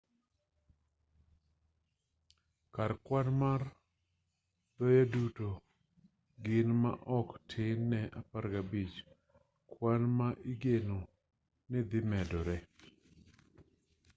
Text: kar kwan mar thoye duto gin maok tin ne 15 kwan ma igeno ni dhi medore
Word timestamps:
kar 2.73 2.91
kwan 3.05 3.27
mar 3.41 3.61
thoye 4.75 5.03
duto 5.13 5.49
gin 6.43 6.69
maok 6.81 7.29
tin 7.49 7.77
ne 7.91 8.01
15 8.31 9.71
kwan 9.71 10.01
ma 10.17 10.27
igeno 10.51 10.99
ni 11.69 11.79
dhi 11.89 11.99
medore 12.09 12.57